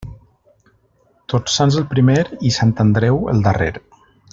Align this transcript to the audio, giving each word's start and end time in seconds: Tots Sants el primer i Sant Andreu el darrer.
Tots 1.33 1.59
Sants 1.59 1.79
el 1.83 1.87
primer 1.93 2.19
i 2.51 2.55
Sant 2.59 2.77
Andreu 2.87 3.23
el 3.37 3.49
darrer. 3.51 3.73